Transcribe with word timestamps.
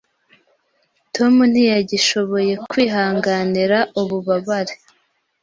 Tom 1.15 1.33
ntiyagishoboye 1.51 2.53
kwihanganira 2.69 3.77
ububabare. 4.01 4.75